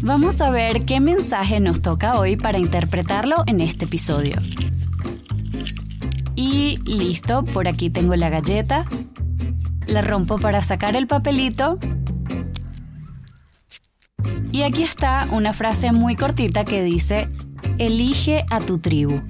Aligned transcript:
Vamos 0.00 0.40
a 0.40 0.50
ver 0.50 0.84
qué 0.84 1.00
mensaje 1.00 1.58
nos 1.58 1.82
toca 1.82 2.20
hoy 2.20 2.36
para 2.36 2.58
interpretarlo 2.58 3.42
en 3.46 3.60
este 3.60 3.86
episodio. 3.86 4.36
Y 6.36 6.78
listo, 6.84 7.44
por 7.44 7.66
aquí 7.66 7.90
tengo 7.90 8.14
la 8.14 8.28
galleta. 8.28 8.84
La 9.88 10.02
rompo 10.02 10.36
para 10.36 10.62
sacar 10.62 10.94
el 10.94 11.08
papelito. 11.08 11.76
Y 14.52 14.62
aquí 14.62 14.84
está 14.84 15.26
una 15.32 15.52
frase 15.52 15.90
muy 15.90 16.14
cortita 16.14 16.64
que 16.64 16.82
dice, 16.82 17.28
elige 17.78 18.46
a 18.50 18.60
tu 18.60 18.78
tribu. 18.78 19.20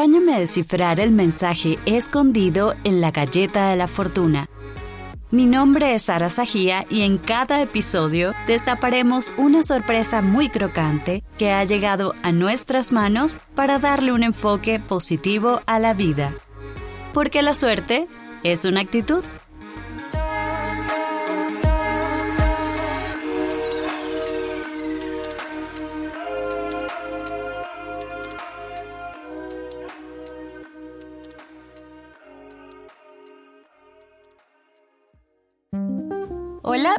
Acompáñame 0.00 0.34
a 0.34 0.38
descifrar 0.38 0.98
el 0.98 1.10
mensaje 1.10 1.78
escondido 1.84 2.74
en 2.84 3.02
la 3.02 3.10
galleta 3.10 3.68
de 3.68 3.76
la 3.76 3.86
fortuna. 3.86 4.48
Mi 5.30 5.44
nombre 5.44 5.94
es 5.94 6.04
Sara 6.04 6.30
Sajía 6.30 6.86
y 6.88 7.02
en 7.02 7.18
cada 7.18 7.60
episodio 7.60 8.32
destaparemos 8.46 9.34
una 9.36 9.62
sorpresa 9.62 10.22
muy 10.22 10.48
crocante 10.48 11.22
que 11.36 11.52
ha 11.52 11.62
llegado 11.64 12.14
a 12.22 12.32
nuestras 12.32 12.92
manos 12.92 13.36
para 13.54 13.78
darle 13.78 14.12
un 14.12 14.22
enfoque 14.22 14.80
positivo 14.80 15.60
a 15.66 15.78
la 15.78 15.92
vida. 15.92 16.32
Porque 17.12 17.42
la 17.42 17.54
suerte 17.54 18.08
es 18.42 18.64
una 18.64 18.80
actitud. 18.80 19.22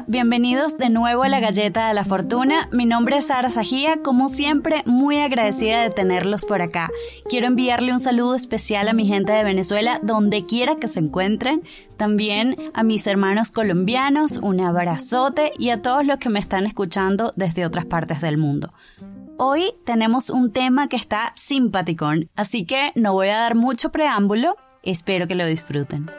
Bienvenidos 0.08 0.78
de 0.78 0.90
nuevo 0.90 1.22
a 1.22 1.28
la 1.28 1.38
Galleta 1.38 1.86
de 1.86 1.94
la 1.94 2.04
Fortuna. 2.04 2.68
Mi 2.72 2.86
nombre 2.86 3.18
es 3.18 3.26
Sara 3.26 3.50
Sajía, 3.50 3.98
como 4.02 4.28
siempre 4.28 4.82
muy 4.84 5.18
agradecida 5.18 5.82
de 5.82 5.90
tenerlos 5.90 6.44
por 6.44 6.60
acá. 6.60 6.90
Quiero 7.28 7.46
enviarle 7.46 7.92
un 7.92 8.00
saludo 8.00 8.34
especial 8.34 8.88
a 8.88 8.92
mi 8.92 9.06
gente 9.06 9.32
de 9.32 9.44
Venezuela, 9.44 10.00
donde 10.02 10.44
quiera 10.44 10.76
que 10.76 10.88
se 10.88 11.00
encuentren. 11.00 11.62
También 11.96 12.56
a 12.74 12.82
mis 12.82 13.06
hermanos 13.06 13.50
colombianos, 13.50 14.38
un 14.38 14.60
abrazote 14.60 15.52
y 15.58 15.70
a 15.70 15.82
todos 15.82 16.04
los 16.04 16.18
que 16.18 16.30
me 16.30 16.40
están 16.40 16.64
escuchando 16.66 17.32
desde 17.36 17.64
otras 17.64 17.84
partes 17.84 18.20
del 18.20 18.38
mundo. 18.38 18.72
Hoy 19.38 19.72
tenemos 19.84 20.30
un 20.30 20.52
tema 20.52 20.88
que 20.88 20.96
está 20.96 21.32
simpaticón, 21.36 22.28
así 22.34 22.66
que 22.66 22.92
no 22.96 23.12
voy 23.12 23.28
a 23.28 23.38
dar 23.38 23.54
mucho 23.54 23.90
preámbulo, 23.90 24.56
espero 24.82 25.26
que 25.26 25.34
lo 25.34 25.46
disfruten. 25.46 26.10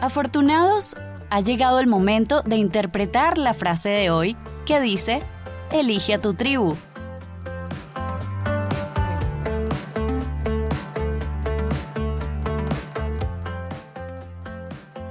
Afortunados, 0.00 0.96
ha 1.28 1.40
llegado 1.42 1.78
el 1.78 1.86
momento 1.86 2.40
de 2.40 2.56
interpretar 2.56 3.36
la 3.36 3.52
frase 3.52 3.90
de 3.90 4.10
hoy 4.10 4.34
que 4.64 4.80
dice, 4.80 5.22
elige 5.72 6.14
a 6.14 6.18
tu 6.18 6.32
tribu. 6.32 6.74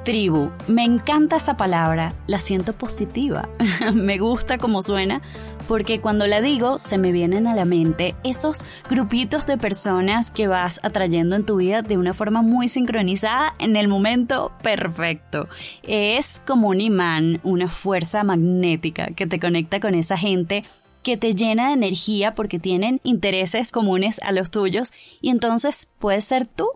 Tribu, 0.05 0.51
me 0.67 0.85
encanta 0.85 1.35
esa 1.35 1.55
palabra, 1.55 2.13
la 2.25 2.39
siento 2.39 2.73
positiva, 2.73 3.47
me 3.93 4.17
gusta 4.17 4.57
como 4.57 4.81
suena, 4.81 5.21
porque 5.69 6.01
cuando 6.01 6.25
la 6.25 6.41
digo 6.41 6.79
se 6.79 6.97
me 6.97 7.11
vienen 7.11 7.45
a 7.45 7.53
la 7.53 7.63
mente 7.63 8.15
esos 8.23 8.65
grupitos 8.89 9.45
de 9.45 9.55
personas 9.55 10.31
que 10.31 10.47
vas 10.47 10.79
atrayendo 10.81 11.35
en 11.35 11.45
tu 11.45 11.57
vida 11.57 11.83
de 11.83 11.95
una 11.95 12.15
forma 12.15 12.41
muy 12.41 12.67
sincronizada 12.67 13.53
en 13.59 13.75
el 13.75 13.87
momento 13.87 14.51
perfecto. 14.63 15.47
Es 15.83 16.41
como 16.47 16.69
un 16.69 16.81
imán, 16.81 17.39
una 17.43 17.67
fuerza 17.67 18.23
magnética 18.23 19.11
que 19.15 19.27
te 19.27 19.39
conecta 19.39 19.79
con 19.79 19.93
esa 19.93 20.17
gente 20.17 20.63
que 21.03 21.17
te 21.17 21.35
llena 21.35 21.67
de 21.67 21.75
energía 21.75 22.33
porque 22.33 22.57
tienen 22.57 22.99
intereses 23.03 23.71
comunes 23.71 24.19
a 24.23 24.31
los 24.31 24.49
tuyos 24.49 24.91
y 25.21 25.29
entonces 25.29 25.87
puedes 25.99 26.25
ser 26.25 26.47
tú 26.47 26.67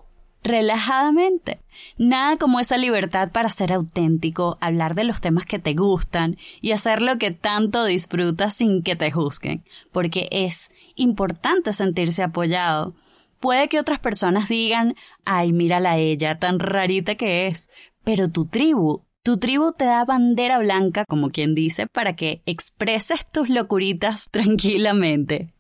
relajadamente. 0.44 1.60
Nada 1.98 2.38
como 2.38 2.60
esa 2.60 2.78
libertad 2.78 3.32
para 3.32 3.50
ser 3.50 3.74
auténtico, 3.74 4.58
hablar 4.62 4.96
de 4.96 5.04
los 5.04 5.22
temas 5.22 5.46
que 5.46 5.60
te 5.60 5.74
gustan 5.74 6.36
y 6.62 6.72
hacer 6.72 7.02
lo 7.02 7.18
que 7.18 7.32
tanto 7.32 7.86
disfrutas 7.86 8.56
sin 8.56 8.84
que 8.84 8.96
te 8.96 9.12
juzguen, 9.12 9.64
porque 9.92 10.28
es 10.32 10.72
importante 10.96 11.74
sentirse 11.74 12.24
apoyado. 12.24 12.94
Puede 13.40 13.68
que 13.68 13.80
otras 13.80 14.00
personas 14.00 14.48
digan, 14.48 14.96
ay, 15.26 15.52
mírala 15.52 15.92
a 15.92 15.98
ella, 15.98 16.40
tan 16.40 16.60
rarita 16.60 17.16
que 17.16 17.48
es, 17.48 17.70
pero 18.04 18.30
tu 18.30 18.46
tribu, 18.46 19.04
tu 19.24 19.38
tribu 19.38 19.72
te 19.72 19.86
da 19.86 20.06
bandera 20.06 20.60
blanca, 20.60 21.06
como 21.06 21.30
quien 21.30 21.56
dice, 21.56 21.88
para 21.88 22.16
que 22.16 22.42
expreses 22.46 23.30
tus 23.30 23.50
locuritas 23.50 24.30
tranquilamente. 24.32 25.54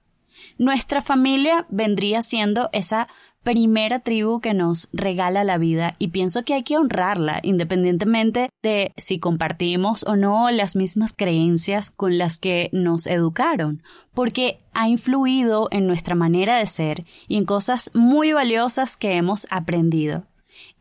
Nuestra 0.57 1.01
familia 1.01 1.65
vendría 1.69 2.21
siendo 2.21 2.69
esa 2.73 3.07
primera 3.44 4.00
tribu 4.00 4.40
que 4.40 4.54
nos 4.54 4.88
regala 4.94 5.44
la 5.44 5.58
vida 5.58 5.96
y 6.00 6.08
pienso 6.08 6.44
que 6.44 6.54
hay 6.54 6.64
que 6.64 6.78
honrarla 6.78 7.40
independientemente 7.44 8.50
de 8.64 8.94
si 8.98 9.20
compartimos 9.20 10.04
o 10.04 10.16
no 10.16 10.50
las 10.50 10.76
mismas 10.76 11.14
creencias 11.14 11.92
con 11.92 12.18
las 12.18 12.38
que 12.38 12.70
nos 12.72 13.06
educaron, 13.06 13.84
porque 14.14 14.62
ha 14.74 14.88
influido 14.88 15.68
en 15.72 15.88
nuestra 15.88 16.16
manera 16.16 16.58
de 16.58 16.66
ser 16.66 17.06
y 17.28 17.38
en 17.38 17.46
cosas 17.46 17.92
muy 17.94 18.31
valiosas 18.31 18.96
que 18.96 19.16
hemos 19.16 19.46
aprendido. 19.52 20.25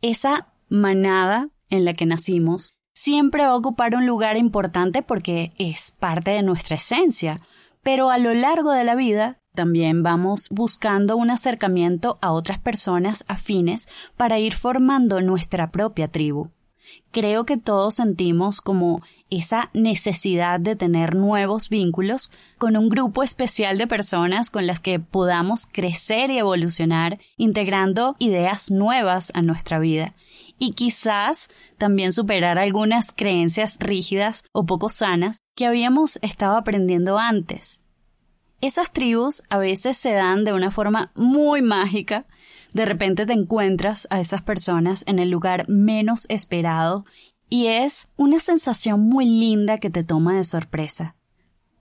Esa 0.00 0.47
manada 0.69 1.49
en 1.69 1.84
la 1.84 1.94
que 1.94 2.06
nacimos 2.06 2.75
siempre 2.94 3.44
va 3.44 3.53
a 3.53 3.56
ocupar 3.56 3.94
un 3.97 4.06
lugar 4.06 4.37
importante 4.37 5.03
porque 5.03 5.53
es 5.59 5.91
parte 5.91 6.31
de 6.31 6.43
nuestra 6.43 6.77
esencia, 6.77 7.41
pero 7.83 8.11
a 8.11 8.19
lo 8.19 8.33
largo 8.34 8.71
de 8.71 8.84
la 8.84 8.94
vida 8.94 9.39
también 9.54 10.02
vamos 10.02 10.48
buscando 10.50 11.16
un 11.16 11.30
acercamiento 11.30 12.18
a 12.20 12.32
otras 12.32 12.58
personas 12.58 13.24
afines 13.28 13.88
para 14.16 14.38
ir 14.38 14.54
formando 14.54 15.20
nuestra 15.20 15.70
propia 15.70 16.08
tribu. 16.08 16.50
Creo 17.10 17.44
que 17.44 17.56
todos 17.56 17.94
sentimos 17.94 18.60
como 18.60 19.02
esa 19.30 19.70
necesidad 19.72 20.60
de 20.60 20.76
tener 20.76 21.14
nuevos 21.14 21.68
vínculos 21.68 22.30
con 22.58 22.76
un 22.76 22.88
grupo 22.88 23.22
especial 23.22 23.78
de 23.78 23.86
personas 23.86 24.50
con 24.50 24.66
las 24.66 24.80
que 24.80 24.98
podamos 24.98 25.66
crecer 25.66 26.30
y 26.30 26.38
evolucionar, 26.38 27.19
integrando 27.36 28.16
ideas 28.19 28.70
nuevas 28.70 29.32
a 29.34 29.42
nuestra 29.42 29.78
vida 29.78 30.14
y 30.58 30.74
quizás 30.74 31.48
también 31.76 32.12
superar 32.12 32.56
algunas 32.56 33.10
creencias 33.10 33.78
rígidas 33.80 34.44
o 34.52 34.64
poco 34.64 34.88
sanas 34.88 35.38
que 35.56 35.66
habíamos 35.66 36.20
estado 36.22 36.56
aprendiendo 36.56 37.19
antes. 37.19 37.81
Esas 38.62 38.93
tribus 38.93 39.43
a 39.50 39.59
veces 39.59 39.97
se 39.97 40.12
dan 40.12 40.45
de 40.45 40.53
una 40.53 40.71
forma 40.71 41.11
muy 41.17 41.62
mágica. 41.62 42.27
De 42.73 42.84
repente 42.84 43.27
te 43.27 43.33
encuentras 43.33 44.06
a 44.09 44.21
esas 44.21 44.41
personas 44.41 45.03
en 45.09 45.19
el 45.19 45.31
lugar 45.31 45.69
menos 45.69 46.27
esperado 46.28 47.05
y 47.49 47.67
es 47.67 48.09
una 48.17 48.39
sensación 48.39 49.00
muy 49.00 49.25
linda 49.27 49.78
que 49.78 49.91
te 49.91 50.05
toma 50.05 50.37
de 50.37 50.45
sorpresa. 50.45 51.17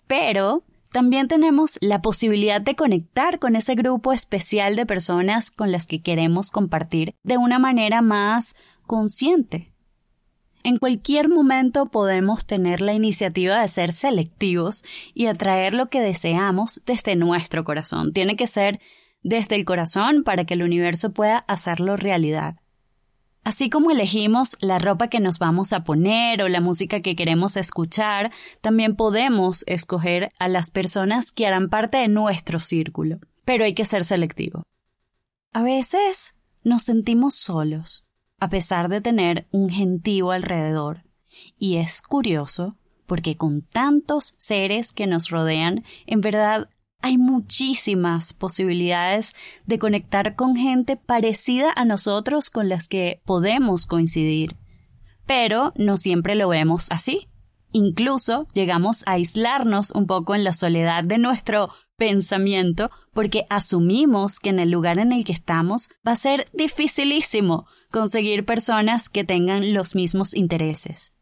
Pero 0.08 0.64
también 0.92 1.28
tenemos 1.28 1.78
la 1.82 2.02
posibilidad 2.02 2.60
de 2.60 2.76
conectar 2.76 3.38
con 3.38 3.56
ese 3.56 3.76
grupo 3.76 4.12
especial 4.12 4.76
de 4.76 4.88
personas 4.88 5.52
con 5.52 5.72
las 5.72 5.86
que 5.86 6.02
queremos 6.02 6.50
compartir 6.50 7.14
de 7.22 7.38
una 7.38 7.60
manera 7.60 8.02
más 8.02 8.56
consciente. 8.88 9.71
En 10.64 10.78
cualquier 10.78 11.28
momento 11.28 11.88
podemos 11.88 12.46
tener 12.46 12.82
la 12.82 12.94
iniciativa 12.94 13.60
de 13.60 13.68
ser 13.68 13.94
selectivos 13.94 14.84
y 15.14 15.26
atraer 15.26 15.74
lo 15.74 15.90
que 15.90 16.02
deseamos 16.02 16.82
desde 16.86 17.16
nuestro 17.16 17.64
corazón. 17.64 18.14
Tiene 18.14 18.36
que 18.36 18.48
ser 18.48 18.80
desde 19.24 19.56
el 19.56 19.66
corazón 19.66 20.24
para 20.24 20.46
que 20.46 20.54
el 20.54 20.64
universo 20.64 21.14
pueda 21.14 21.38
hacerlo 21.48 21.98
realidad. 21.98 22.58
Así 23.44 23.72
como 23.72 23.90
elegimos 23.90 24.56
la 24.62 24.78
ropa 24.78 25.08
que 25.08 25.20
nos 25.20 25.40
vamos 25.40 25.74
a 25.74 25.84
poner 25.84 26.44
o 26.44 26.50
la 26.50 26.62
música 26.62 27.02
que 27.02 27.16
queremos 27.16 27.58
escuchar, 27.58 28.32
también 28.62 28.96
podemos 28.96 29.64
escoger 29.66 30.30
a 30.38 30.48
las 30.48 30.70
personas 30.70 31.32
que 31.32 31.48
harán 31.48 31.70
parte 31.70 31.98
de 31.98 32.08
nuestro 32.08 32.60
círculo. 32.60 33.18
Pero 33.44 33.66
hay 33.66 33.74
que 33.74 33.86
ser 33.86 34.06
selectivo. 34.06 34.62
A 35.54 35.64
veces 35.64 36.36
nos 36.64 36.84
sentimos 36.84 37.34
solos 37.34 38.04
a 38.42 38.50
pesar 38.50 38.90
de 38.90 39.00
tener 39.00 39.48
un 39.52 39.70
gentío 39.70 40.32
alrededor. 40.32 41.04
Y 41.58 41.78
es 41.78 42.02
curioso 42.02 42.76
porque 43.06 43.38
con 43.38 43.62
tantos 43.62 44.36
seres 44.38 44.92
que 44.92 45.08
nos 45.08 45.30
rodean, 45.30 45.86
en 46.08 46.22
verdad 46.22 46.70
hay 47.02 47.18
muchísimas 47.18 48.34
posibilidades 48.34 49.36
de 49.66 49.80
conectar 49.80 50.36
con 50.36 50.56
gente 50.56 50.98
parecida 50.98 51.72
a 51.76 51.86
nosotros 51.86 52.50
con 52.50 52.68
las 52.68 52.88
que 52.88 53.22
podemos 53.26 53.86
coincidir. 53.86 54.58
Pero 55.26 55.72
no 55.78 55.98
siempre 55.98 56.36
lo 56.36 56.50
vemos 56.50 56.88
así. 56.90 57.28
Incluso 57.72 58.48
llegamos 58.54 59.04
a 59.06 59.14
aislarnos 59.14 59.92
un 59.92 60.08
poco 60.08 60.36
en 60.36 60.44
la 60.44 60.54
soledad 60.54 61.04
de 61.04 61.20
nuestro 61.20 61.70
pensamiento 62.02 62.90
porque 63.14 63.46
asumimos 63.52 64.40
que 64.40 64.50
en 64.50 64.58
el 64.58 64.72
lugar 64.72 64.98
en 64.98 65.12
el 65.12 65.24
que 65.24 65.34
estamos 65.34 65.88
va 66.06 66.14
a 66.14 66.16
ser 66.16 66.50
dificilísimo 66.52 67.68
conseguir 67.92 68.44
personas 68.44 69.08
que 69.08 69.24
tengan 69.24 69.72
los 69.76 69.94
mismos 69.94 70.34
intereses. 70.34 71.14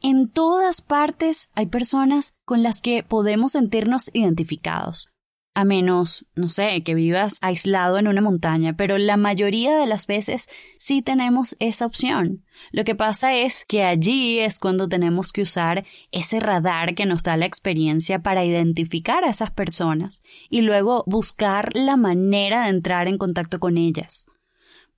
En 0.00 0.28
todas 0.28 0.80
partes 0.80 1.50
hay 1.54 1.66
personas 1.66 2.34
con 2.44 2.64
las 2.64 2.82
que 2.82 3.04
podemos 3.04 3.52
sentirnos 3.52 4.10
identificados 4.12 5.11
a 5.54 5.64
menos, 5.64 6.24
no 6.34 6.48
sé, 6.48 6.82
que 6.82 6.94
vivas 6.94 7.36
aislado 7.42 7.98
en 7.98 8.08
una 8.08 8.22
montaña, 8.22 8.74
pero 8.74 8.96
la 8.96 9.16
mayoría 9.16 9.76
de 9.76 9.86
las 9.86 10.06
veces 10.06 10.48
sí 10.78 11.02
tenemos 11.02 11.56
esa 11.58 11.84
opción. 11.84 12.44
Lo 12.70 12.84
que 12.84 12.94
pasa 12.94 13.34
es 13.34 13.64
que 13.66 13.84
allí 13.84 14.38
es 14.38 14.58
cuando 14.58 14.88
tenemos 14.88 15.30
que 15.32 15.42
usar 15.42 15.84
ese 16.10 16.40
radar 16.40 16.94
que 16.94 17.06
nos 17.06 17.22
da 17.22 17.36
la 17.36 17.46
experiencia 17.46 18.20
para 18.20 18.44
identificar 18.44 19.24
a 19.24 19.30
esas 19.30 19.50
personas 19.50 20.22
y 20.48 20.62
luego 20.62 21.04
buscar 21.06 21.76
la 21.76 21.96
manera 21.96 22.64
de 22.64 22.70
entrar 22.70 23.08
en 23.08 23.18
contacto 23.18 23.60
con 23.60 23.76
ellas. 23.76 24.26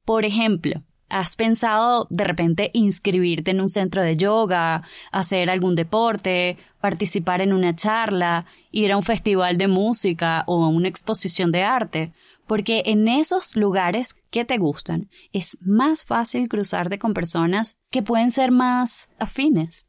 Por 0.04 0.24
ejemplo, 0.24 0.82
¿Has 1.10 1.36
pensado 1.36 2.08
de 2.10 2.24
repente 2.24 2.70
inscribirte 2.72 3.50
en 3.50 3.60
un 3.60 3.68
centro 3.68 4.02
de 4.02 4.16
yoga, 4.16 4.82
hacer 5.12 5.50
algún 5.50 5.76
deporte, 5.76 6.56
participar 6.80 7.40
en 7.40 7.52
una 7.52 7.76
charla, 7.76 8.46
ir 8.74 8.92
a 8.92 8.96
un 8.96 9.02
festival 9.02 9.56
de 9.56 9.68
música 9.68 10.44
o 10.46 10.64
a 10.64 10.68
una 10.68 10.88
exposición 10.88 11.52
de 11.52 11.62
arte? 11.62 12.12
Porque 12.46 12.82
en 12.86 13.08
esos 13.08 13.56
lugares 13.56 14.14
que 14.30 14.44
te 14.44 14.58
gustan 14.58 15.08
es 15.32 15.56
más 15.60 16.04
fácil 16.04 16.48
cruzarte 16.48 16.98
con 16.98 17.14
personas 17.14 17.76
que 17.90 18.02
pueden 18.02 18.30
ser 18.30 18.50
más 18.50 19.08
afines. 19.18 19.86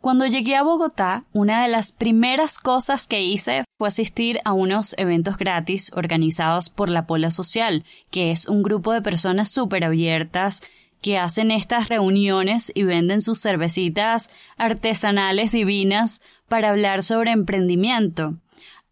Cuando 0.00 0.26
llegué 0.26 0.56
a 0.56 0.62
Bogotá, 0.62 1.24
una 1.32 1.62
de 1.62 1.68
las 1.68 1.92
primeras 1.92 2.58
cosas 2.58 3.06
que 3.06 3.22
hice 3.22 3.64
fue 3.78 3.88
asistir 3.88 4.40
a 4.46 4.54
unos 4.54 4.94
eventos 4.96 5.36
gratis 5.36 5.92
organizados 5.94 6.70
por 6.70 6.88
la 6.88 7.06
Pola 7.06 7.30
Social, 7.30 7.84
que 8.10 8.30
es 8.30 8.48
un 8.48 8.62
grupo 8.62 8.92
de 8.92 9.02
personas 9.02 9.50
súper 9.50 9.84
abiertas 9.84 10.62
que 11.02 11.18
hacen 11.18 11.50
estas 11.50 11.88
reuniones 11.88 12.72
y 12.74 12.82
venden 12.82 13.22
sus 13.22 13.40
cervecitas 13.40 14.30
artesanales 14.56 15.52
divinas 15.52 16.20
para 16.50 16.70
hablar 16.70 17.04
sobre 17.04 17.30
emprendimiento. 17.30 18.34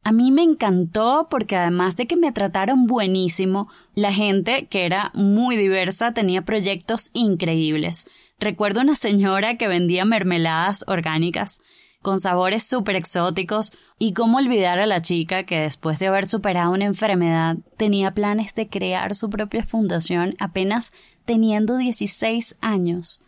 A 0.04 0.12
mí 0.12 0.30
me 0.30 0.44
encantó 0.44 1.26
porque 1.28 1.56
además 1.56 1.96
de 1.96 2.06
que 2.06 2.14
me 2.14 2.30
trataron 2.30 2.86
buenísimo, 2.86 3.68
la 3.94 4.12
gente, 4.12 4.68
que 4.68 4.86
era 4.86 5.10
muy 5.12 5.56
diversa, 5.56 6.14
tenía 6.14 6.42
proyectos 6.42 7.10
increíbles. 7.14 8.06
Recuerdo 8.38 8.80
una 8.80 8.94
señora 8.94 9.56
que 9.56 9.66
vendía 9.66 10.04
mermeladas 10.04 10.84
orgánicas 10.86 11.60
con 12.00 12.20
sabores 12.20 12.62
súper 12.64 12.94
exóticos 12.94 13.72
y 13.98 14.12
cómo 14.12 14.38
olvidar 14.38 14.78
a 14.78 14.86
la 14.86 15.02
chica 15.02 15.42
que 15.42 15.58
después 15.58 15.98
de 15.98 16.06
haber 16.06 16.28
superado 16.28 16.70
una 16.70 16.84
enfermedad 16.84 17.56
tenía 17.76 18.12
planes 18.12 18.54
de 18.54 18.68
crear 18.68 19.16
su 19.16 19.28
propia 19.28 19.64
fundación 19.64 20.36
apenas 20.38 20.92
teniendo 21.24 21.76
16 21.76 22.56
años. 22.60 23.20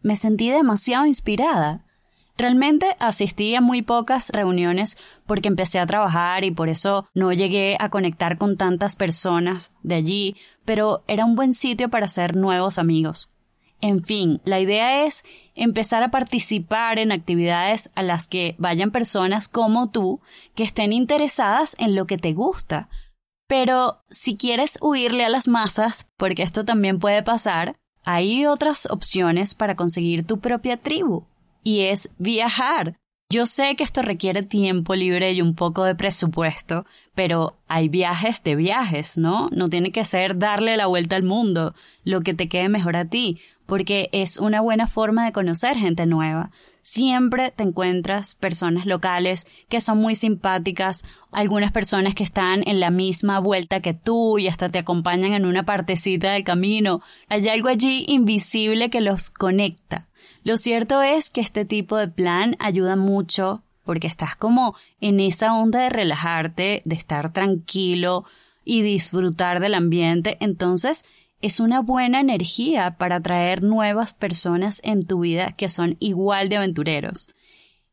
Me 0.00 0.16
sentí 0.16 0.48
demasiado 0.48 1.04
inspirada. 1.04 1.85
Realmente 2.38 2.96
asistí 2.98 3.54
a 3.54 3.62
muy 3.62 3.80
pocas 3.80 4.30
reuniones 4.30 4.98
porque 5.26 5.48
empecé 5.48 5.78
a 5.78 5.86
trabajar 5.86 6.44
y 6.44 6.50
por 6.50 6.68
eso 6.68 7.08
no 7.14 7.32
llegué 7.32 7.76
a 7.80 7.88
conectar 7.88 8.36
con 8.36 8.58
tantas 8.58 8.94
personas 8.94 9.72
de 9.82 9.94
allí, 9.94 10.36
pero 10.66 11.02
era 11.08 11.24
un 11.24 11.34
buen 11.34 11.54
sitio 11.54 11.88
para 11.88 12.04
hacer 12.04 12.36
nuevos 12.36 12.78
amigos. 12.78 13.30
En 13.80 14.04
fin, 14.04 14.40
la 14.44 14.60
idea 14.60 15.04
es 15.04 15.24
empezar 15.54 16.02
a 16.02 16.10
participar 16.10 16.98
en 16.98 17.12
actividades 17.12 17.90
a 17.94 18.02
las 18.02 18.28
que 18.28 18.54
vayan 18.58 18.90
personas 18.90 19.48
como 19.48 19.90
tú 19.90 20.20
que 20.54 20.64
estén 20.64 20.92
interesadas 20.92 21.76
en 21.78 21.94
lo 21.94 22.06
que 22.06 22.18
te 22.18 22.32
gusta. 22.32 22.88
Pero 23.46 24.02
si 24.10 24.36
quieres 24.36 24.78
huirle 24.80 25.24
a 25.24 25.28
las 25.28 25.46
masas, 25.46 26.08
porque 26.16 26.42
esto 26.42 26.64
también 26.64 26.98
puede 26.98 27.22
pasar, 27.22 27.76
hay 28.02 28.46
otras 28.46 28.86
opciones 28.90 29.54
para 29.54 29.76
conseguir 29.76 30.26
tu 30.26 30.38
propia 30.38 30.78
tribu, 30.78 31.24
y 31.66 31.80
es 31.80 32.10
viajar. 32.16 32.96
Yo 33.28 33.44
sé 33.44 33.74
que 33.74 33.82
esto 33.82 34.00
requiere 34.00 34.44
tiempo 34.44 34.94
libre 34.94 35.32
y 35.32 35.42
un 35.42 35.56
poco 35.56 35.82
de 35.82 35.96
presupuesto, 35.96 36.86
pero 37.16 37.56
hay 37.66 37.88
viajes 37.88 38.44
de 38.44 38.54
viajes, 38.54 39.18
¿no? 39.18 39.48
No 39.50 39.68
tiene 39.68 39.90
que 39.90 40.04
ser 40.04 40.38
darle 40.38 40.76
la 40.76 40.86
vuelta 40.86 41.16
al 41.16 41.24
mundo, 41.24 41.74
lo 42.04 42.20
que 42.20 42.34
te 42.34 42.48
quede 42.48 42.68
mejor 42.68 42.94
a 42.94 43.06
ti, 43.06 43.40
porque 43.66 44.08
es 44.12 44.38
una 44.38 44.60
buena 44.60 44.86
forma 44.86 45.24
de 45.24 45.32
conocer 45.32 45.76
gente 45.76 46.06
nueva. 46.06 46.52
Siempre 46.88 47.50
te 47.50 47.64
encuentras 47.64 48.36
personas 48.36 48.86
locales 48.86 49.48
que 49.68 49.80
son 49.80 49.98
muy 49.98 50.14
simpáticas, 50.14 51.04
algunas 51.32 51.72
personas 51.72 52.14
que 52.14 52.22
están 52.22 52.62
en 52.64 52.78
la 52.78 52.92
misma 52.92 53.40
vuelta 53.40 53.80
que 53.80 53.92
tú 53.92 54.38
y 54.38 54.46
hasta 54.46 54.68
te 54.68 54.78
acompañan 54.78 55.32
en 55.32 55.46
una 55.46 55.64
partecita 55.64 56.30
del 56.30 56.44
camino. 56.44 57.02
Hay 57.28 57.48
algo 57.48 57.70
allí 57.70 58.04
invisible 58.06 58.88
que 58.88 59.00
los 59.00 59.30
conecta. 59.30 60.06
Lo 60.44 60.56
cierto 60.56 61.02
es 61.02 61.30
que 61.30 61.40
este 61.40 61.64
tipo 61.64 61.96
de 61.96 62.06
plan 62.06 62.54
ayuda 62.60 62.94
mucho 62.94 63.64
porque 63.84 64.06
estás 64.06 64.36
como 64.36 64.76
en 65.00 65.18
esa 65.18 65.54
onda 65.54 65.80
de 65.80 65.90
relajarte, 65.90 66.82
de 66.84 66.94
estar 66.94 67.32
tranquilo 67.32 68.26
y 68.64 68.82
disfrutar 68.82 69.58
del 69.58 69.74
ambiente, 69.74 70.36
entonces 70.38 71.04
es 71.46 71.60
una 71.60 71.80
buena 71.80 72.20
energía 72.20 72.96
para 72.98 73.16
atraer 73.16 73.62
nuevas 73.62 74.14
personas 74.14 74.80
en 74.82 75.06
tu 75.06 75.20
vida 75.20 75.52
que 75.52 75.68
son 75.68 75.96
igual 76.00 76.48
de 76.48 76.56
aventureros. 76.56 77.28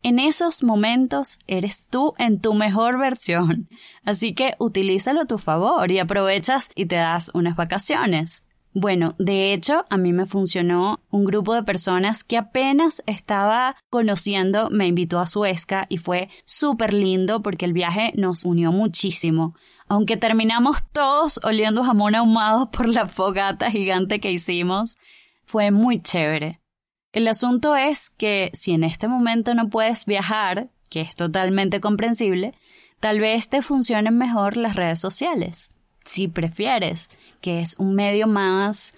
En 0.01 0.17
esos 0.17 0.63
momentos 0.63 1.37
eres 1.45 1.85
tú 1.87 2.15
en 2.17 2.41
tu 2.41 2.55
mejor 2.55 2.97
versión, 2.97 3.69
así 4.03 4.33
que 4.33 4.55
utilízalo 4.57 5.21
a 5.21 5.25
tu 5.25 5.37
favor 5.37 5.91
y 5.91 5.99
aprovechas 5.99 6.71
y 6.73 6.87
te 6.87 6.95
das 6.95 7.29
unas 7.35 7.55
vacaciones. 7.55 8.43
Bueno, 8.73 9.13
de 9.19 9.53
hecho, 9.53 9.85
a 9.91 9.97
mí 9.97 10.13
me 10.13 10.25
funcionó 10.25 10.99
un 11.11 11.25
grupo 11.25 11.53
de 11.53 11.61
personas 11.61 12.23
que 12.23 12.37
apenas 12.37 13.03
estaba 13.05 13.75
conociendo, 13.91 14.71
me 14.71 14.87
invitó 14.87 15.19
a 15.19 15.27
Suezca 15.27 15.85
y 15.89 15.99
fue 15.99 16.29
súper 16.43 16.91
lindo 16.91 17.43
porque 17.43 17.65
el 17.65 17.73
viaje 17.73 18.13
nos 18.15 18.45
unió 18.45 18.71
muchísimo. 18.71 19.53
Aunque 19.93 20.17
terminamos 20.17 20.89
todos 20.91 21.39
oliendo 21.43 21.83
jamón 21.83 22.15
ahumado 22.15 22.71
por 22.71 22.89
la 22.89 23.07
fogata 23.07 23.69
gigante 23.69 24.19
que 24.19 24.31
hicimos, 24.31 24.97
fue 25.45 25.69
muy 25.69 26.01
chévere. 26.01 26.59
El 27.11 27.27
asunto 27.27 27.75
es 27.75 28.09
que 28.09 28.49
si 28.53 28.73
en 28.73 28.83
este 28.83 29.07
momento 29.07 29.53
no 29.53 29.69
puedes 29.69 30.07
viajar, 30.07 30.71
que 30.89 31.01
es 31.01 31.15
totalmente 31.15 31.79
comprensible, 31.79 32.55
tal 32.99 33.19
vez 33.19 33.49
te 33.49 33.61
funcionen 33.61 34.17
mejor 34.17 34.57
las 34.57 34.75
redes 34.75 34.99
sociales 34.99 35.69
si 36.05 36.27
prefieres, 36.27 37.09
que 37.39 37.59
es 37.59 37.75
un 37.77 37.95
medio 37.95 38.27
más 38.27 38.95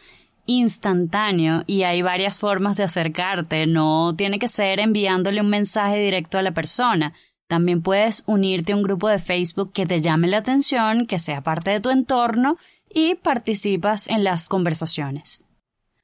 instantáneo 0.48 1.64
y 1.66 1.84
hay 1.84 2.02
varias 2.02 2.38
formas 2.38 2.78
de 2.78 2.84
acercarte, 2.84 3.66
no 3.66 4.16
tiene 4.16 4.40
que 4.40 4.48
ser 4.48 4.80
enviándole 4.80 5.42
un 5.42 5.50
mensaje 5.50 5.98
directo 5.98 6.38
a 6.38 6.42
la 6.42 6.52
persona. 6.52 7.14
También 7.48 7.82
puedes 7.82 8.24
unirte 8.26 8.74
a 8.74 8.76
un 8.76 8.84
grupo 8.84 9.08
de 9.08 9.20
Facebook 9.20 9.72
que 9.72 9.86
te 9.86 10.02
llame 10.02 10.28
la 10.28 10.38
atención, 10.38 11.06
que 11.06 11.20
sea 11.20 11.42
parte 11.42 11.72
de 11.72 11.80
tu 11.80 11.90
entorno 11.90 12.58
y 12.90 13.16
participas 13.16 14.08
en 14.08 14.24
las 14.24 14.50
conversaciones. 14.50 15.42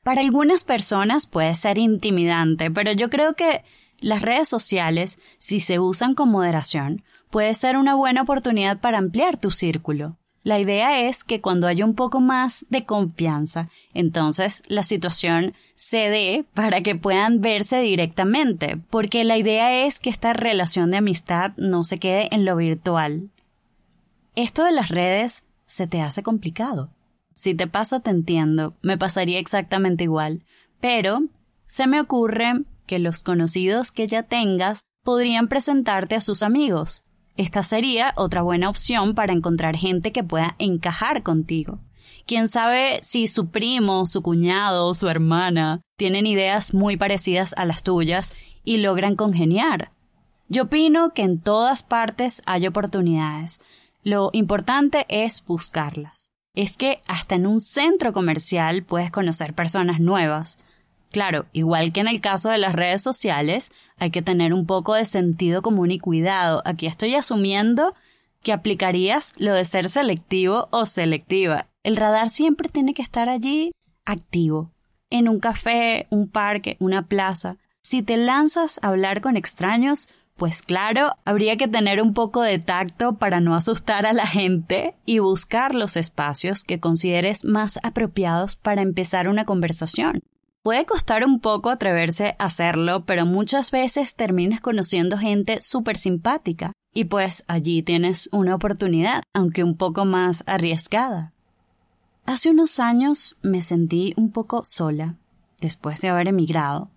Para 0.03 0.21
algunas 0.21 0.63
personas 0.63 1.27
puede 1.27 1.53
ser 1.53 1.77
intimidante, 1.77 2.69
pero 2.71 2.91
yo 2.91 3.09
creo 3.09 3.35
que 3.35 3.63
las 3.99 4.21
redes 4.21 4.49
sociales, 4.49 5.19
si 5.37 5.59
se 5.59 5.79
usan 5.79 6.15
con 6.15 6.29
moderación, 6.29 7.03
puede 7.29 7.53
ser 7.53 7.77
una 7.77 7.95
buena 7.95 8.23
oportunidad 8.23 8.79
para 8.79 8.97
ampliar 8.97 9.37
tu 9.37 9.51
círculo. 9.51 10.17
La 10.43 10.59
idea 10.59 11.07
es 11.07 11.23
que 11.23 11.39
cuando 11.39 11.67
haya 11.67 11.85
un 11.85 11.93
poco 11.93 12.19
más 12.19 12.65
de 12.69 12.85
confianza, 12.85 13.69
entonces 13.93 14.63
la 14.67 14.81
situación 14.81 15.53
se 15.75 16.09
dé 16.09 16.45
para 16.55 16.81
que 16.81 16.95
puedan 16.95 17.41
verse 17.41 17.79
directamente, 17.79 18.77
porque 18.89 19.23
la 19.23 19.37
idea 19.37 19.85
es 19.85 19.99
que 19.99 20.09
esta 20.09 20.33
relación 20.33 20.89
de 20.89 20.97
amistad 20.97 21.51
no 21.57 21.83
se 21.83 21.99
quede 21.99 22.27
en 22.33 22.45
lo 22.45 22.55
virtual. 22.55 23.29
Esto 24.35 24.63
de 24.63 24.71
las 24.71 24.89
redes 24.89 25.43
se 25.67 25.85
te 25.85 26.01
hace 26.01 26.23
complicado. 26.23 26.89
Si 27.33 27.53
te 27.53 27.67
pasa, 27.67 27.99
te 27.99 28.09
entiendo, 28.09 28.73
me 28.81 28.97
pasaría 28.97 29.39
exactamente 29.39 30.05
igual, 30.05 30.43
pero 30.79 31.21
se 31.67 31.85
me 31.85 32.01
ocurre 32.01 32.63
que 32.87 32.97
los 32.97 33.21
conocidos 33.21 33.91
que 33.91 34.07
ya 34.07 34.23
tengas 34.23 34.81
podrían 35.03 35.47
presentarte 35.47 36.15
a 36.15 36.21
sus 36.21 36.43
amigos, 36.43 37.03
esta 37.37 37.63
sería 37.63 38.13
otra 38.17 38.41
buena 38.41 38.69
opción 38.69 39.15
para 39.15 39.33
encontrar 39.33 39.75
gente 39.75 40.11
que 40.11 40.23
pueda 40.23 40.55
encajar 40.59 41.23
contigo. 41.23 41.79
Quién 42.25 42.47
sabe 42.47 42.99
si 43.01 43.27
su 43.27 43.49
primo, 43.49 44.05
su 44.05 44.21
cuñado, 44.21 44.93
su 44.93 45.07
hermana 45.09 45.81
tienen 45.97 46.27
ideas 46.27 46.73
muy 46.73 46.97
parecidas 46.97 47.53
a 47.57 47.65
las 47.65 47.83
tuyas 47.83 48.33
y 48.63 48.77
logran 48.77 49.15
congeniar. 49.15 49.91
Yo 50.47 50.63
opino 50.63 51.13
que 51.13 51.23
en 51.23 51.39
todas 51.39 51.83
partes 51.83 52.41
hay 52.45 52.67
oportunidades. 52.67 53.61
Lo 54.03 54.29
importante 54.33 55.05
es 55.07 55.43
buscarlas. 55.45 56.33
Es 56.53 56.75
que 56.75 57.01
hasta 57.07 57.35
en 57.35 57.47
un 57.47 57.61
centro 57.61 58.11
comercial 58.11 58.83
puedes 58.83 59.11
conocer 59.11 59.53
personas 59.53 59.99
nuevas. 59.99 60.57
Claro, 61.11 61.45
igual 61.51 61.91
que 61.91 61.99
en 61.99 62.07
el 62.07 62.21
caso 62.21 62.49
de 62.49 62.57
las 62.57 62.73
redes 62.73 63.03
sociales, 63.03 63.71
hay 63.97 64.11
que 64.11 64.21
tener 64.21 64.53
un 64.53 64.65
poco 64.65 64.93
de 64.93 65.03
sentido 65.03 65.61
común 65.61 65.91
y 65.91 65.99
cuidado. 65.99 66.61
Aquí 66.63 66.87
estoy 66.87 67.15
asumiendo 67.15 67.93
que 68.41 68.53
aplicarías 68.53 69.33
lo 69.37 69.53
de 69.53 69.65
ser 69.65 69.89
selectivo 69.89 70.69
o 70.71 70.85
selectiva. 70.85 71.67
El 71.83 71.97
radar 71.97 72.29
siempre 72.29 72.69
tiene 72.69 72.93
que 72.93 73.01
estar 73.01 73.27
allí 73.27 73.71
activo. 74.05 74.71
En 75.09 75.27
un 75.27 75.41
café, 75.41 76.07
un 76.09 76.29
parque, 76.29 76.77
una 76.79 77.07
plaza. 77.07 77.57
Si 77.81 78.01
te 78.01 78.15
lanzas 78.15 78.79
a 78.81 78.87
hablar 78.87 79.19
con 79.19 79.35
extraños, 79.35 80.07
pues 80.37 80.61
claro, 80.61 81.17
habría 81.25 81.57
que 81.57 81.67
tener 81.67 82.01
un 82.01 82.13
poco 82.13 82.41
de 82.41 82.57
tacto 82.57 83.17
para 83.17 83.41
no 83.41 83.53
asustar 83.53 84.05
a 84.05 84.13
la 84.13 84.25
gente 84.25 84.95
y 85.05 85.19
buscar 85.19 85.75
los 85.75 85.97
espacios 85.97 86.63
que 86.63 86.79
consideres 86.79 87.43
más 87.43 87.79
apropiados 87.83 88.55
para 88.55 88.81
empezar 88.81 89.27
una 89.27 89.45
conversación. 89.45 90.21
Puede 90.63 90.85
costar 90.85 91.25
un 91.25 91.39
poco 91.39 91.71
atreverse 91.71 92.35
a 92.37 92.45
hacerlo, 92.45 93.03
pero 93.05 93.25
muchas 93.25 93.71
veces 93.71 94.15
terminas 94.15 94.61
conociendo 94.61 95.17
gente 95.17 95.59
súper 95.59 95.97
simpática 95.97 96.71
y 96.93 97.05
pues 97.05 97.43
allí 97.47 97.81
tienes 97.81 98.29
una 98.31 98.53
oportunidad, 98.53 99.23
aunque 99.33 99.63
un 99.63 99.75
poco 99.75 100.05
más 100.05 100.43
arriesgada. 100.45 101.33
Hace 102.25 102.51
unos 102.51 102.79
años 102.79 103.37
me 103.41 103.63
sentí 103.63 104.13
un 104.17 104.31
poco 104.31 104.63
sola, 104.63 105.17
después 105.59 105.99
de 105.99 106.09
haber 106.09 106.27
emigrado. 106.27 106.91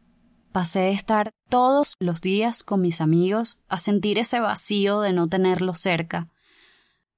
Pasé 0.53 0.81
de 0.81 0.91
estar 0.91 1.31
todos 1.49 1.95
los 1.99 2.21
días 2.21 2.65
con 2.65 2.83
mis 2.83 3.01
amigos 3.01 3.59
a 3.69 3.79
sentir 3.79 4.19
ese 4.19 4.41
vacío 4.41 5.01
de 5.01 5.15
no 5.15 5.27
tenerlos 5.27 5.79
cerca. 5.81 6.29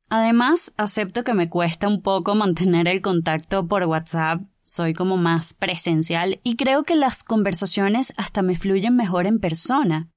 Además, 0.08 0.72
acepto 0.76 1.24
que 1.24 1.34
me 1.34 1.50
cuesta 1.50 1.88
un 1.88 2.02
poco 2.02 2.36
mantener 2.36 2.86
el 2.86 3.02
contacto 3.02 3.66
por 3.66 3.82
WhatsApp 3.82 4.42
soy 4.66 4.94
como 4.94 5.16
más 5.16 5.54
presencial 5.54 6.40
y 6.42 6.56
creo 6.56 6.82
que 6.82 6.96
las 6.96 7.22
conversaciones 7.22 8.12
hasta 8.16 8.42
me 8.42 8.56
fluyen 8.56 8.96
mejor 8.96 9.28
en 9.28 9.38
persona. 9.38 10.10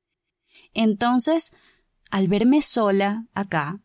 Entonces, 0.74 1.54
al 2.10 2.28
verme 2.28 2.64
sola 2.64 3.28
acá, 3.36 3.80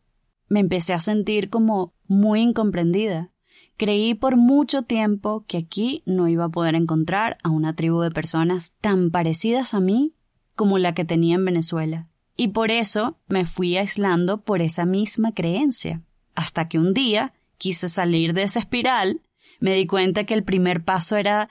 me 0.47 0.61
empecé 0.61 0.93
a 0.93 0.99
sentir 0.99 1.51
como 1.51 1.93
muy 2.07 2.41
incomprendida. 2.41 3.31
Creí 3.77 4.15
por 4.15 4.37
mucho 4.37 4.81
tiempo 4.81 5.45
que 5.47 5.57
aquí 5.57 6.01
no 6.07 6.27
iba 6.27 6.45
a 6.45 6.49
poder 6.49 6.73
encontrar 6.73 7.37
a 7.43 7.49
una 7.49 7.75
tribu 7.75 8.01
de 8.01 8.09
personas 8.09 8.73
tan 8.81 9.11
parecidas 9.11 9.75
a 9.75 9.79
mí 9.79 10.15
como 10.55 10.79
la 10.79 10.95
que 10.95 11.05
tenía 11.05 11.35
en 11.35 11.45
Venezuela. 11.45 12.09
Y 12.35 12.47
por 12.47 12.71
eso 12.71 13.19
me 13.27 13.45
fui 13.45 13.77
aislando 13.77 14.41
por 14.41 14.63
esa 14.63 14.85
misma 14.85 15.31
creencia. 15.31 16.01
Hasta 16.33 16.67
que 16.67 16.79
un 16.79 16.95
día 16.95 17.33
quise 17.59 17.87
salir 17.87 18.33
de 18.33 18.43
esa 18.43 18.59
espiral 18.59 19.21
me 19.59 19.73
di 19.73 19.87
cuenta 19.87 20.25
que 20.25 20.33
el 20.33 20.43
primer 20.43 20.83
paso 20.83 21.15
era, 21.15 21.49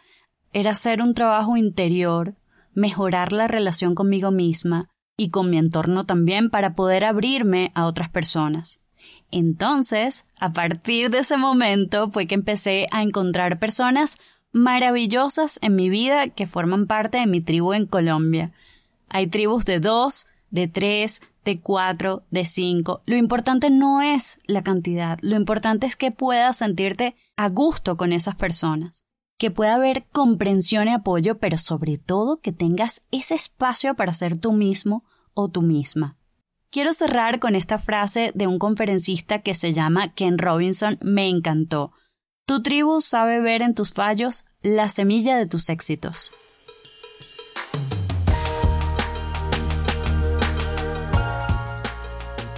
era 0.53 0.73
hacer 0.73 1.03
un 1.03 1.15
trabajo 1.15 1.57
interior, 1.57 2.35
mejorar 2.75 3.33
la 3.33 3.49
relación 3.49 3.95
conmigo 3.95 4.31
misma 4.31 4.91
y 5.17 5.31
con 5.31 5.51
mi 5.51 5.59
entorno 5.59 6.05
también 6.05 6.51
para 6.51 6.75
poder 6.75 7.05
abrirme 7.05 7.73
a 7.75 7.87
otras 7.87 8.09
personas. 8.11 8.81
Entonces, 9.31 10.27
a 10.39 10.53
partir 10.53 11.11
de 11.11 11.19
ese 11.19 11.37
momento 11.37 12.11
fue 12.11 12.27
que 12.27 12.35
empecé 12.35 12.87
a 12.91 13.03
encontrar 13.03 13.59
personas 13.59 14.19
maravillosas 14.53 15.59
en 15.63 15.75
mi 15.75 15.89
vida 15.89 16.29
que 16.29 16.47
forman 16.47 16.87
parte 16.87 17.19
de 17.19 17.27
mi 17.27 17.41
tribu 17.41 17.73
en 17.73 17.87
Colombia. 17.87 18.53
Hay 19.09 19.27
tribus 19.27 19.65
de 19.65 19.81
dos, 19.81 20.27
de 20.51 20.69
tres, 20.69 21.21
de 21.45 21.61
cuatro, 21.61 22.23
de 22.31 22.45
cinco. 22.45 23.03
Lo 23.07 23.17
importante 23.17 23.71
no 23.71 24.01
es 24.01 24.41
la 24.47 24.63
cantidad, 24.63 25.19
lo 25.21 25.37
importante 25.37 25.87
es 25.87 25.97
que 25.97 26.13
puedas 26.13 26.59
sentirte 26.59 27.17
a 27.37 27.49
gusto 27.49 27.97
con 27.97 28.13
esas 28.13 28.37
personas, 28.37 29.05
que 29.39 29.51
pueda 29.51 29.75
haber 29.75 30.07
comprensión 30.13 30.89
y 30.89 30.93
apoyo, 30.93 31.39
pero 31.39 31.59
sobre 31.59 31.99
todo 31.99 32.41
que 32.41 32.53
tengas 32.53 33.03
ese 33.11 33.35
espacio 33.35 33.95
para 33.95 34.13
ser 34.13 34.39
tú 34.39 34.53
mismo 34.53 35.05
o 35.35 35.49
tú 35.49 35.63
misma. 35.63 36.17
Quiero 36.71 36.93
cerrar 36.93 37.39
con 37.39 37.55
esta 37.55 37.79
frase 37.79 38.33
de 38.35 38.47
un 38.47 38.59
conferencista 38.59 39.43
que 39.43 39.55
se 39.55 39.73
llama 39.73 40.13
Ken 40.15 40.39
Robinson, 40.39 40.99
me 41.01 41.29
encantó. 41.29 41.93
Tu 42.47 42.63
tribu 42.63 43.01
sabe 43.01 43.41
ver 43.41 43.63
en 43.63 43.75
tus 43.75 43.93
fallos 43.93 44.45
la 44.61 44.89
semilla 44.89 45.37
de 45.37 45.47
tus 45.47 45.69
éxitos. 45.69 46.31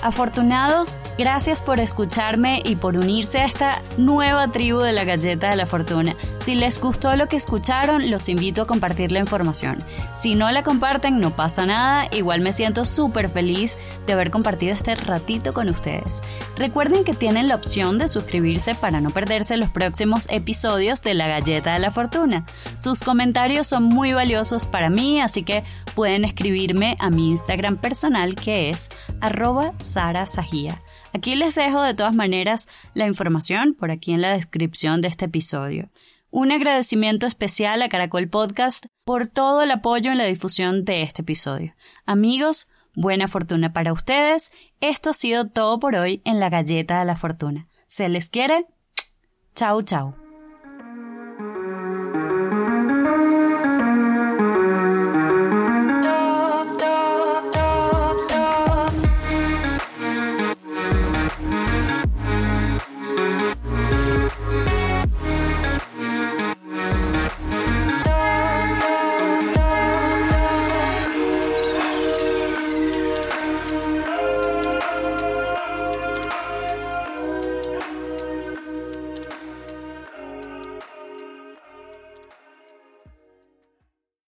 Afortunados, 0.07 0.99
gracias 1.19 1.63
por 1.63 1.81
escucharme 1.81 2.63
y 2.65 2.77
por 2.77 2.97
unirse 2.97 3.39
a 3.39 3.45
esta 3.45 3.83
nueva 3.99 4.47
tribu 4.53 4.79
de 4.79 4.93
la 4.93 5.03
galleta 5.03 5.51
de 5.51 5.57
la 5.57 5.67
fortuna. 5.67 6.15
Si 6.39 6.55
les 6.55 6.81
gustó 6.81 7.17
lo 7.17 7.27
que 7.27 7.35
escucharon, 7.35 8.09
los 8.09 8.29
invito 8.29 8.63
a 8.63 8.67
compartir 8.69 9.11
la 9.11 9.19
información. 9.19 9.83
Si 10.15 10.37
no 10.37 10.49
la 10.53 10.63
comparten, 10.63 11.19
no 11.19 11.35
pasa 11.35 11.67
nada, 11.67 12.07
igual 12.13 12.41
me 12.41 12.53
siento 12.53 12.85
súper 12.85 13.29
feliz 13.29 13.79
de 14.07 14.13
haber 14.13 14.31
compartido 14.31 14.73
este 14.73 14.95
ratito 14.95 15.53
con 15.53 15.69
ustedes. 15.69 16.23
Recuerden 16.57 17.03
que 17.03 17.15
tienen 17.15 17.49
la 17.49 17.57
opción 17.57 17.99
de 17.99 18.07
suscribirse 18.07 18.77
para 18.77 19.01
no 19.01 19.11
perderse 19.11 19.57
los 19.57 19.71
próximos 19.71 20.29
episodios 20.31 21.03
de 21.03 21.15
la 21.15 21.27
galleta 21.27 21.73
de 21.73 21.81
la 21.81 21.91
fortuna. 21.91 22.47
Sus 22.77 23.01
comentarios 23.01 23.67
son 23.67 23.83
muy 23.83 24.13
valiosos 24.13 24.67
para 24.67 24.89
mí, 24.89 25.21
así 25.21 25.43
que 25.43 25.65
pueden 25.97 26.27
escribirme 26.27 26.95
a 27.01 27.09
mi 27.09 27.31
Instagram 27.31 27.79
personal 27.79 28.37
que 28.37 28.69
es 28.69 28.91
arroba 29.23 29.73
Sara 29.79 30.27
Sajía. 30.27 30.83
Aquí 31.15 31.35
les 31.35 31.55
dejo 31.55 31.81
de 31.81 31.95
todas 31.95 32.15
maneras 32.15 32.69
la 32.93 33.07
información 33.07 33.75
por 33.75 33.91
aquí 33.91 34.13
en 34.13 34.21
la 34.21 34.35
descripción 34.35 35.01
de 35.01 35.09
este 35.09 35.25
episodio. 35.25 35.89
Un 36.31 36.53
agradecimiento 36.53 37.27
especial 37.27 37.81
a 37.81 37.89
Caracol 37.89 38.29
Podcast 38.29 38.85
por 39.05 39.27
todo 39.27 39.63
el 39.63 39.71
apoyo 39.71 40.13
en 40.13 40.19
la 40.19 40.27
difusión 40.27 40.85
de 40.85 41.01
este 41.01 41.23
episodio. 41.23 41.75
Amigos, 42.05 42.69
buena 42.95 43.27
fortuna 43.27 43.73
para 43.73 43.95
ustedes. 43.95 44.53
Esto 44.83 45.11
ha 45.11 45.15
sido 45.15 45.47
todo 45.49 45.81
por 45.81 45.97
hoy 45.97 46.21
en 46.27 46.41
la 46.41 46.51
galleta 46.51 46.99
de 46.99 47.07
la 47.07 47.17
fortuna. 47.17 47.69
¿Se 47.87 48.11
les 48.11 48.29
quiere? 48.29 48.67
Chau, 49.55 49.81
chau. 49.81 50.26